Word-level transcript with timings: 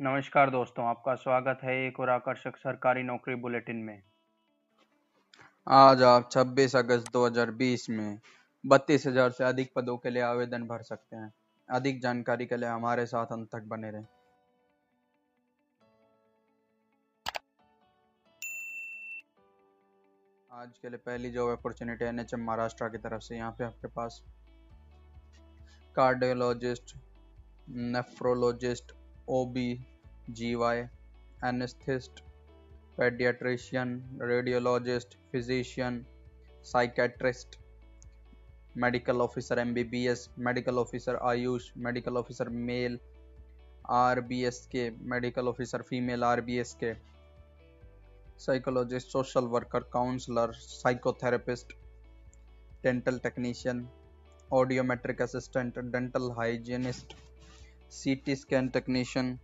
नमस्कार 0.00 0.50
दोस्तों, 0.50 0.84
आपका 0.84 1.14
स्वागत 1.14 1.58
है 1.64 1.74
एक 1.76 1.98
और 2.00 2.08
आकर्षक 2.10 2.56
सरकारी 2.56 3.02
नौकरी 3.02 3.34
बुलेटिन 3.34 3.76
में। 3.76 4.02
आज 5.66 6.02
आप 6.02 6.28
26 6.32 6.74
अगस्त 6.76 7.06
2020 7.12 7.88
में 7.90 8.18
बत्तीस 8.64 9.06
हज़ार 9.06 9.30
से 9.30 9.44
अधिक 9.44 9.70
पदों 9.76 9.96
के 9.96 10.10
लिए 10.10 10.22
आवेदन 10.22 10.66
भर 10.66 10.82
सकते 10.82 11.16
हैं। 11.16 11.32
अधिक 11.68 12.00
जानकारी 12.02 12.46
के 12.46 12.56
लिए 12.56 12.68
हमारे 12.68 13.06
साथ 13.06 13.32
अंत 13.32 13.48
तक 13.52 13.62
बने 13.68 13.90
रहें। 13.90 14.04
आज 20.50 20.78
के 20.82 20.88
लिए 20.88 20.98
पहली 21.06 21.30
job 21.30 21.50
opportunity 21.50 22.04
N 22.04 22.20
H 22.20 22.34
M 22.34 22.44
Maharashtra 22.44 22.88
की 22.88 22.98
तरफ़ 22.98 23.22
से। 23.22 23.36
यहाँ 23.36 23.50
पे 23.58 23.64
आपके 23.64 23.88
पास 23.96 24.22
cardiologist 25.96 26.96
nephrologist 27.68 28.95
O 29.28 29.44
B 29.54 29.66
G 30.38 30.54
Y 30.54 30.82
anaesthetist 31.44 32.20
paediatrician 32.98 33.94
radiologist 34.22 35.16
physician 35.32 36.04
psychiatrist 36.64 37.58
medical 38.84 39.20
officer 39.20 39.58
M 39.58 39.72
B 39.74 39.84
B 39.94 40.06
S 40.08 40.28
medical 40.48 40.78
officer 40.78 41.18
AYUSH 41.30 41.70
medical 41.88 42.16
officer 42.16 42.48
male 42.70 42.98
R 43.96 44.20
B 44.30 44.42
S 44.44 44.64
K 44.72 44.88
medical 45.14 45.48
officer 45.48 45.82
female 45.90 46.24
R 46.24 46.40
B 46.50 46.58
S 46.58 46.76
K 46.84 46.94
psychologist 48.46 49.08
social 49.08 49.52
worker 49.56 49.90
counsellor 49.92 50.52
psychotherapist 50.62 51.76
dental 52.84 53.18
technician 53.18 53.86
audiometric 54.50 55.22
assistant 55.22 55.78
dental 55.78 56.30
hygienist 56.38 57.16
CT 57.92 58.36
scan 58.36 58.70
technician, 58.70 59.38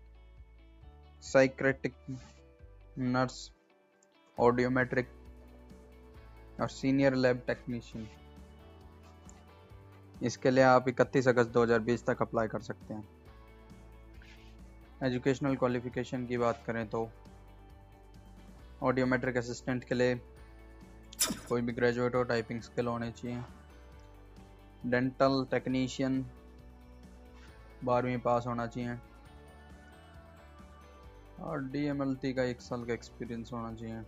psychiatric 1.22 1.94
nurse, 2.98 3.40
audiometric 4.38 5.06
और 6.60 6.68
senior 6.68 7.14
lab 7.14 7.42
technician 7.46 8.08
इसके 10.22 10.50
लिए 10.50 10.64
आप 10.64 10.88
31 10.88 11.28
अगस्त 11.28 11.50
2020 11.50 12.04
तक 12.06 12.22
apply 12.22 12.48
कर 12.48 12.60
सकते 12.60 12.94
हैं। 12.94 13.08
Educational 15.02 15.56
qualification 15.56 16.26
की 16.26 16.38
बात 16.38 16.62
करें 16.66 16.86
तो 16.88 17.08
ऑडियोमेट्रिक 18.82 19.36
असिस्टेंट 19.36 19.84
के 19.84 19.94
लिए 19.94 20.14
कोई 21.48 21.62
भी 21.62 21.72
ग्रेजुएट 21.72 22.14
और 22.16 22.26
टाइपिंग 22.26 22.60
स्किल 22.60 22.86
होने 22.86 23.10
चाहिए। 23.12 23.42
डेंटल 24.86 25.46
टेक्नीशियन 25.50 26.22
बारहवीं 27.84 28.18
पास 28.18 28.46
होना 28.46 28.66
चाहिए। 28.66 28.96
और 31.40 31.62
DMLT 31.62 32.32
का 32.32 32.42
एक 32.42 32.60
साल 32.60 32.84
का 32.84 32.92
एक्सपीरियंस 32.92 33.50
होना 33.52 33.74
चाहिए। 33.74 34.00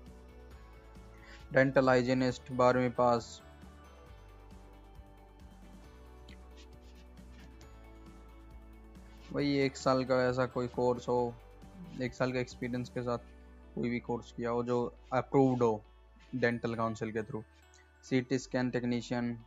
डेंटल 1.53 1.89
हाइजीनिस्ट 1.89 2.53
बारहवीं 2.53 2.91
पास। 2.91 3.43
वही 9.33 9.59
एक 9.59 9.77
साल 9.77 10.05
का 10.05 10.29
ऐसा 10.29 10.47
कोई 10.47 10.69
कोर्स 10.69 11.09
हो, 11.09 11.35
एक 12.03 12.15
साल 12.15 12.33
का 12.33 12.39
एक्सपीरियंस 12.39 12.89
के 12.89 13.03
साथ 13.03 13.19
कोई 13.75 13.89
भी 13.89 14.01
कोर्स 14.01 14.33
किया 14.33 14.51
हो 14.51 14.65
जो 14.65 14.95
अप्रूव्ड 15.13 15.63
हो 15.63 15.83
डेंटल 16.35 16.75
काउंसिल 16.75 17.13
के 17.13 17.23
through 17.23 17.45
C 18.05 18.21
T 18.21 18.39
scan 18.39 18.71
technician 18.71 19.39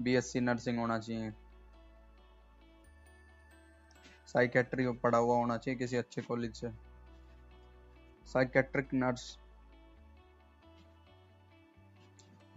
BSc 0.00 0.40
nursing 0.40 0.78
होना 0.78 0.98
चाहिए। 0.98 1.32
साइकेट्री 4.28 4.86
पढ़ा 5.02 5.18
हुआ 5.18 5.36
होना 5.36 5.56
चाहिए 5.56 5.78
किसी 5.78 5.96
अच्छे 5.96 6.22
कॉलेज 6.22 6.54
से। 6.54 6.70
Psychiatric 8.32 8.94
nurse 8.94 9.36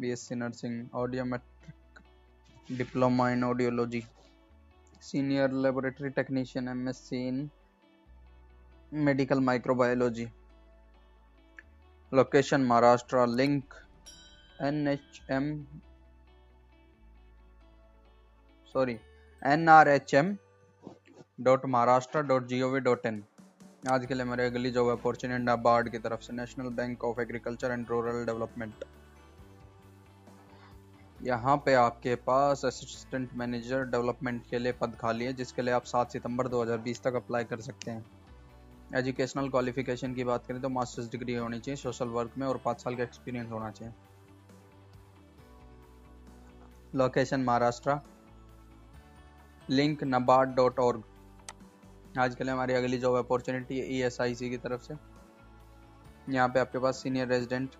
BSc 0.01 0.35
nursing 0.35 0.95
audiometric 0.95 2.77
diploma 2.77 3.29
in 3.29 3.43
audiology 3.43 4.03
senior 5.03 5.51
laboratory 5.63 6.09
technician 6.17 6.67
MSc 6.67 7.27
in 7.27 7.49
medical 8.91 9.39
microbiology 9.41 10.27
location 12.11 12.61
Maharashtra 12.65 13.25
link 13.27 13.73
N 14.61 14.87
H 14.87 15.21
M 15.31 15.53
sorry 18.75 18.97
N 19.41 19.69
R 19.69 19.87
H 19.87 20.13
M 20.13 20.35
dot 21.39 21.65
Maharashtra 21.65 22.21
dot 22.21 22.47
G 22.47 22.61
O 22.61 22.67
V 22.69 22.79
dot 22.79 23.05
in 23.05 23.23
आज 23.91 24.05
के 24.05 24.13
लिए 24.13 24.23
मेरे 24.25 24.45
अगली 24.45 24.69
job 24.71 24.87
opportunity 24.91 25.43
NABARD 25.43 25.89
की 25.89 25.97
तरफ़ 25.97 26.21
से 26.21 26.33
National 26.33 26.69
Bank 26.69 27.03
of 27.03 27.19
Agriculture 27.21 27.71
and 27.71 27.85
Rural 27.89 28.25
Development 28.25 28.83
यहाँ 31.19 31.55
पे 31.65 31.73
आपके 31.73 32.15
पास 32.25 32.63
असिस्टेंट 32.65 33.33
मैनेजर 33.33 33.83
डेवलपमेंट 33.85 34.41
के 34.49 34.59
लिए 34.59 34.71
पद 34.71 34.95
खाली 34.95 35.25
है, 35.25 35.33
जिसके 35.33 35.61
लिए 35.61 35.73
आप 35.73 35.85
7 35.85 36.11
सितंबर 36.11 36.47
2020 36.47 37.01
तक 37.03 37.15
अप्लाई 37.15 37.43
कर 37.43 37.61
सकते 37.61 37.91
हैं। 37.91 38.05
एजुकेशनल 38.95 39.49
क्वालिफिकेशन 39.49 40.13
की 40.13 40.23
बात 40.23 40.45
करें 40.47 40.61
तो 40.61 40.69
मास्टर्स 40.69 41.09
डिग्री 41.11 41.35
होनी 41.35 41.59
चाहिए 41.59 41.75
सोशल 41.77 42.07
वर्क 42.09 42.31
में, 42.37 42.45
और 42.47 42.57
पाँच 42.65 42.81
साल 42.81 42.95
का 42.95 43.03
एक्सपीरियंस 43.03 43.51
होना 43.51 43.69
चाहिए। 43.71 43.93
Location 46.95 47.43
Maharashtra 47.43 47.99
link 49.69 50.03
NABARD 50.05 50.55
dot 50.55 50.79
org 50.79 51.03
आज 52.17 52.35
के 52.35 52.43
लिए 52.43 52.53
हमारी 52.53 52.73
अगली 52.73 52.97
job 52.97 53.15
opportunity 53.15 53.75
E 53.95 54.01
S 54.03 54.19
I 54.21 54.35
C 54.35 54.49
की 54.49 54.57
तरफ़ 54.57 54.81
से। 54.81 54.93
यहाँ 56.33 56.47
पे 56.49 56.59
आपके 56.59 56.79
पास 56.79 57.01
senior 57.03 57.27
resident 57.27 57.75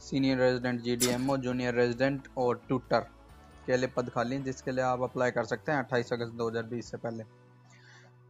senior 0.00 0.38
resident 0.38 0.80
G 0.80 0.96
D 0.96 1.06
M 1.06 1.30
O 1.30 1.36
junior 1.36 1.74
resident 1.74 2.28
और 2.38 2.62
ट्यूटर 2.68 3.00
के 3.66 3.76
लिए 3.76 3.88
पद 3.96 4.10
खाली 4.10 4.36
हैं, 4.36 4.42
जिसके 4.44 4.72
लिए 4.72 4.84
आप 4.84 5.02
अप्लाई 5.02 5.30
कर 5.30 5.44
सकते 5.44 5.72
हैं 5.72 5.78
अट्ठाईस 5.78 6.12
अगस्त 6.12 6.34
2020 6.34 6.90
से 6.90 6.96
पहले। 6.96 7.24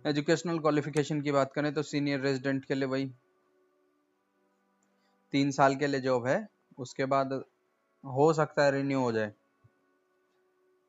एजुकेशनल 0.04 0.58
क्वालिफिकेशन 0.58 1.20
की 1.22 1.32
बात 1.32 1.52
करें 1.52 1.72
तो 1.74 1.82
सीनियर 1.82 2.20
रेजिडेंट 2.20 2.64
के 2.64 2.74
लिए 2.74 2.88
वही 2.88 3.06
तीन 5.32 5.50
साल 5.50 5.76
के 5.76 5.86
लिए 5.86 6.00
जॉब 6.00 6.26
है, 6.26 6.46
उसके 6.78 7.04
बाद 7.06 7.42
हो 8.04 8.32
सकता 8.32 8.64
है 8.64 8.72
रिन्यू 8.72 9.00
हो 9.00 9.12
जाए। 9.12 9.32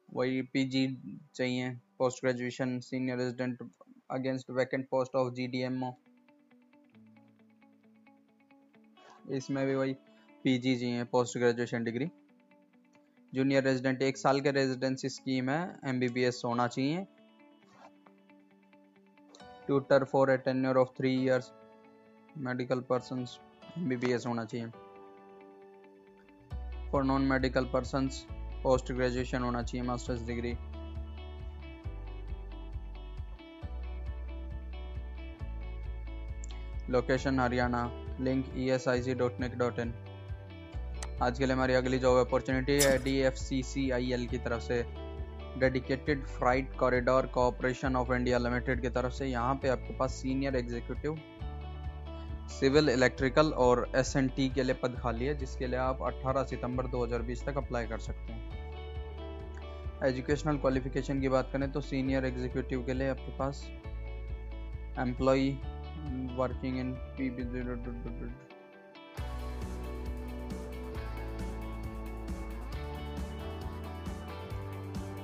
वही 0.09 0.41
पीजी 0.43 0.87
चाहिए। 1.35 1.79
Post 2.03 2.23
graduation 2.23 2.79
senior 2.91 3.17
resident 3.17 3.67
against 4.11 4.55
vacant 4.61 4.89
post 4.95 5.21
of 5.21 5.35
GDMO 5.35 5.91
इसमें 9.31 9.65
भी 9.67 9.75
वही 9.75 9.93
पीजी 10.43 10.75
जी 10.75 10.89
है 10.91 11.03
post 11.11 11.37
graduation 11.37 11.83
degree 11.83 12.07
junior 13.33 13.63
resident 13.63 14.01
एक 14.01 14.17
साल 14.17 14.41
के 14.41 14.51
रेजिडेंसी 14.51 15.09
स्कीम 15.09 15.49
है 15.49 15.61
एमबीबीएस 15.89 16.41
होना 16.45 16.67
चाहिए. 16.67 17.05
Tutor 19.67 20.03
for 20.11 20.31
a 20.31 20.37
tenure 20.47 20.77
of 20.77 20.89
three 20.97 21.13
years 21.21 21.51
medical 22.49 22.79
person 22.89 23.25
MBBS 23.77 24.27
होना 24.27 24.45
चाहिए. 24.45 24.67
For 26.91 27.03
non 27.03 27.21
medical 27.31 27.65
person 27.73 28.09
post 28.63 28.91
graduation 28.91 29.43
होना 29.43 29.63
चाहिए 29.63 29.87
masters 29.87 30.27
degree 30.27 30.53
location 36.91 37.39
Haryana 37.39 37.83
link 38.21 38.45
E 38.57 38.69
S 38.69 38.87
I 38.87 39.01
C 39.01 39.13
dot 39.15 39.39
nic 39.39 39.57
dot 39.57 39.79
in 39.79 39.93
आज 41.21 41.39
के 41.39 41.45
लिए 41.45 41.55
हमारी 41.55 41.73
अगली 41.73 41.99
जॉब 41.99 42.17
अपॉर्चुनिटी 42.17 42.73
है 42.81 42.97
D 43.03 43.17
F 43.27 43.35
C 43.35 43.61
C 43.63 43.89
I 43.91 44.11
L 44.13 44.25
की 44.27 44.37
तरफ़ 44.37 44.61
से 44.61 44.81
dedicated 45.59 46.25
freight 46.27 46.75
corridor 46.77 47.25
corporation 47.33 47.95
of 47.95 48.13
India 48.13 48.37
limited 48.37 48.81
की 48.81 48.89
तरफ़ 48.89 49.13
से। 49.13 49.25
यहाँ 49.27 49.55
पे 49.55 49.69
आपके 49.69 49.97
पास 49.97 50.13
सीनियर 50.13 50.55
एग्जीक्यूटिव 50.55 51.17
सिविल 52.51 52.89
इलेक्ट्रिकल 52.89 53.51
और 53.65 53.87
एस 53.95 54.15
एन 54.15 54.27
टी 54.27 54.49
के 54.49 54.63
लिए 54.63 54.75
पद 54.83 54.97
खाली 55.01 55.25
है, 55.25 55.37
जिसके 55.37 55.67
लिए 55.67 55.79
आप 55.79 56.01
18 56.03 56.43
सितंबर 56.45 56.87
2020 56.87 57.45
तक 57.45 57.57
अप्लाई 57.57 57.85
कर 57.87 57.99
सकते 57.99 58.33
हैं। 58.33 58.41
एजुकेशनल 60.05 60.57
क्वालिफिकेशन 60.57 61.21
की 61.21 61.29
बात 61.29 61.49
करें 61.53 61.71
तो 61.71 61.81
सीनियर 61.81 62.25
एग्जीक्यूटिव 62.25 62.83
के 62.85 62.93
लिए 62.93 63.09
आपके 63.09 63.37
पास 63.37 63.63
एम्प्लॉय 64.99 65.49
working 66.37 66.77
in 66.77 66.89
PB 67.17 67.43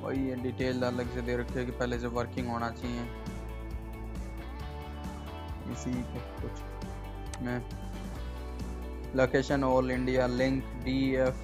वही 0.03 0.27
ये 0.29 0.35
डिटेल 0.35 0.83
अलग 0.83 1.13
से 1.13 1.21
दे 1.21 1.35
रखी 1.37 1.59
है 1.59 1.65
कि 1.65 1.71
पहले 1.71 1.99
से 1.99 2.07
वर्किंग 2.07 2.47
होना 2.47 2.69
चाहिए। 2.69 3.01
इसी 5.71 5.93
के 5.93 6.19
कुछ। 6.41 7.41
में 7.41 7.59
location 9.15 9.63
all 9.63 9.91
India 9.91 10.27
link 10.27 10.63
D 10.85 11.15
F 11.15 11.35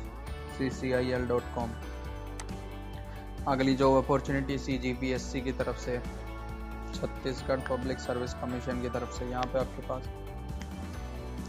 C 0.58 0.70
C 0.70 0.92
I 0.94 1.10
L 1.10 1.28
dot 1.28 1.44
com 1.56 1.72
अगली 3.48 3.76
job 3.76 4.04
opportunity 4.04 4.58
C 4.58 4.78
G 4.78 4.94
P 4.94 5.12
S 5.12 5.32
C 5.32 5.42
की 5.42 5.52
तरफ़ 5.52 5.78
से। 5.78 6.25
छत्तीसगढ़ 6.96 7.60
पब्लिक 7.70 8.00
सर्विस 8.00 8.34
कमीशन 8.42 8.82
की 8.82 8.90
तरफ़ 8.90 9.12
से 9.12 9.26
यहाँ 9.26 9.44
पे 9.54 9.60
आपके 9.60 9.88
पास। 9.88 10.10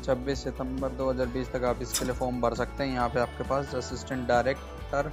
26 0.04 0.43
सितंबर 0.44 0.93
2020 0.96 1.52
तक 1.52 1.64
आप 1.64 1.82
इसके 1.82 2.04
लिए 2.04 2.14
फॉर्म 2.14 2.40
भर 2.40 2.54
सकते 2.54 2.84
हैं। 2.84 2.93
यहाँ 2.93 3.08
पे 3.08 3.20
आपके 3.20 3.48
पास 3.48 3.75
असिस्टेंट 3.75 4.26
डायरेक्टर 4.28 5.12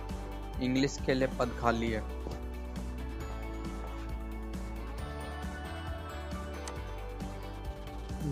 इंग्लिश 0.62 0.97
के 1.06 1.13
लिए 1.13 1.27
पद 1.39 1.56
खाली 1.59 1.91
है। 1.91 2.01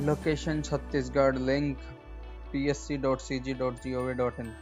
Location 0.05 0.61
Chhattisgarh 0.61 1.37
link 1.37 1.77
P 2.51 2.67
S 2.69 2.87
C 2.87 2.97
dot 2.97 3.19
C 3.19 3.39
G 3.39 3.53
dot 3.53 3.87
dot 4.17 4.39
in 4.39 4.53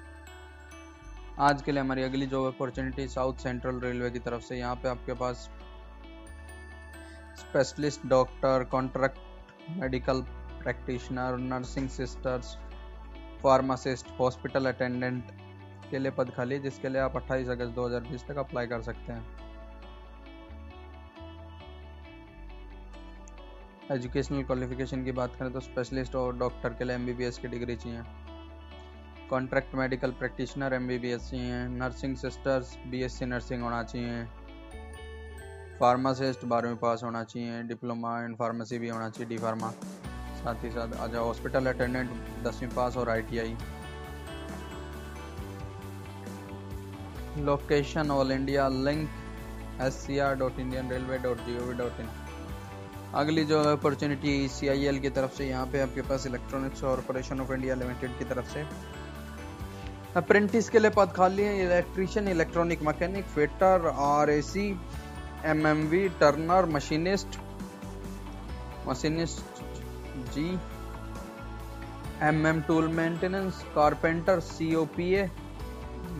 आज 1.39 1.61
के 1.61 1.71
लिए 1.71 1.81
हमारी 1.81 2.03
अगली 2.03 2.25
job 2.27 2.45
opportunity 2.47 3.07
South 3.07 3.43
Central 3.43 3.79
Railway 3.79 4.09
की 4.11 4.19
तरफ़ 4.19 4.43
से। 4.43 4.57
यहाँ 4.57 4.75
पे 4.75 4.89
आपके 4.89 5.13
पास 5.15 5.49
specialist 7.39 8.05
doctor 8.07 8.63
contract 8.71 9.77
medical 9.77 10.21
practitioner 10.63 11.37
nursing 11.39 11.89
sisters 11.89 12.55
pharmacist 13.43 14.07
hospital 14.19 14.65
attendant 14.65 15.31
के 15.91 15.99
लिए 15.99 16.11
पद 16.11 16.29
खाली, 16.35 16.59
जिसके 16.59 16.89
लिए 16.89 17.01
आप 17.01 17.15
28 17.17 17.49
अगस्त 17.49 17.75
2020 17.75 18.27
तक 18.27 18.37
अप्लाई 18.37 18.67
कर 18.67 18.81
सकते 18.81 19.13
हैं। 19.13 19.37
एजुकेशनल 23.91 24.43
क्वालिफिकेशन 24.43 25.03
की 25.05 25.11
बात 25.11 25.35
करें 25.35 25.51
तो 25.53 25.59
स्पेशलिस्ट 25.59 26.15
और 26.15 26.37
डॉक्टर 26.37 26.73
के 26.73 26.83
लिए 26.83 26.95
एमबीबीएस 26.95 27.37
की 27.37 27.47
डिग्री 27.47 27.75
चाहिए। 27.75 28.01
Contract 29.29 29.75
medical 29.75 30.11
practitioner 30.19 30.73
M 30.73 30.87
B 30.87 30.97
B 30.99 31.11
S 31.11 31.29
चाहिए। 31.29 31.65
नर्सिंग 31.69 32.15
सिस्टर्स 32.17 32.77
बीएससी 32.87 33.25
नर्सिंग 33.25 33.63
होना 33.63 33.81
चाहिए। 33.83 34.21
फार्मासिस्ट 35.79 36.45
बारहवीं 36.45 36.75
पास 36.77 37.03
होना 37.03 37.23
चाहिए, 37.23 37.61
डिप्लोमा 37.63 38.19
इन 38.25 38.35
फार्मेसी 38.35 38.77
भी 38.79 38.89
होना 38.89 39.09
चाहिए 39.09 39.29
डी 39.29 39.37
फार्मा 39.37 39.69
साथ 40.39 40.63
ही 40.63 40.69
साथ 40.71 40.95
आज 41.01 41.15
हॉस्पिटल 41.15 41.65
अटेंडेंट 41.67 42.09
दसवीं 42.43 42.69
पास 42.71 42.97
और 42.97 43.09
ITI 43.09 43.55
location 47.39 48.11
all 48.11 48.31
India 48.31 48.67
link 48.69 49.09
S 49.81 49.93
C 50.05 50.17
R 50.19 50.35
dot 50.35 50.59
Indian 50.59 50.89
railway 50.91 51.17
dot 51.19 51.45
G 51.45 51.57
O 51.57 51.61
V 51.63 51.73
dot 51.77 51.99
in. 52.01 52.09
अगली 53.15 53.43
job 53.45 53.61
opportunity 53.71 54.47
C 54.49 54.67
I 54.67 54.85
L 54.85 54.99
की 54.99 55.09
तरफ़ 55.09 55.31
से, 55.35 55.47
यहाँ 55.47 55.65
पे 55.65 55.81
आपके 55.81 56.01
पास 56.09 56.25
electronics 56.27 56.81
corporation 56.81 57.39
of 57.41 57.53
India 57.53 57.75
limited 57.75 58.17
की 58.19 58.25
तरफ़ 58.25 58.53
से। 58.53 58.65
अप्रेंटिस 60.17 60.69
के 60.69 60.79
लिए 60.79 60.91
पद 60.91 61.11
खाली 61.15 61.43
है 61.43 61.65
electrician 61.65 62.27
electronic 62.27 62.81
mechanic 62.83 63.25
fitter 63.35 63.87
R 63.95 64.29
A 64.29 64.41
C 64.41 64.71
M 65.45 65.67
M 65.67 65.81
V 65.87 66.07
turner 66.19 66.65
machinist 66.65 67.37
machinist 68.87 69.61
ji. 70.33 70.47
M 72.23 72.47
M 72.47 72.61
tool 72.61 72.87
maintenance 72.93 73.61
carpenter 73.75 74.39
C 74.41 74.73
O 74.75 74.83
P 74.95 75.07
A 75.13 75.29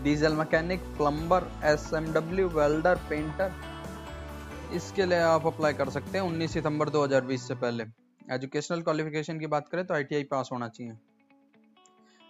diesel 0.03 0.35
mechanic 0.35 0.83
plumber 0.97 1.49
S 1.65 1.89
M 1.93 2.11
W 2.13 2.47
welder 2.49 3.01
painter 3.09 3.51
इसके 4.75 5.05
लिए 5.05 5.19
आप 5.25 5.47
apply 5.47 5.73
कर 5.73 5.89
सकते 5.89 6.17
हैं 6.17 6.25
19 6.25 6.53
सितंबर 6.53 6.89
2020 6.89 7.47
से 7.47 7.55
पहले। 7.57 7.83
Educational 8.33 8.81
qualification 8.81 9.39
की 9.39 9.47
बात 9.47 9.69
करें 9.69 9.85
तो 9.85 9.93
आईटीआई 9.93 10.23
पास 10.31 10.49
होना 10.53 10.67
चाहिए। 10.69 10.93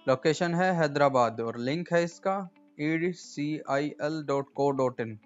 लोकेशन 0.07 0.55
है 0.55 0.73
हैदराबाद 0.75 1.41
और 1.41 1.57
लिंक 1.61 1.93
है 1.93 2.03
इसका 2.03 2.37
E 2.81 3.11
C 3.15 3.49
I 3.69 3.95
L 4.03 4.23
dot 4.27 4.53
co 4.55 4.71
dot 4.73 5.01
in 5.01 5.17